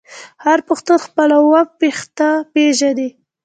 هر 0.45 0.59
پښتون 0.67 0.97
خپل 1.05 1.29
اوه 1.41 1.61
پيښته 1.79 2.29
پیژني. 2.53 3.09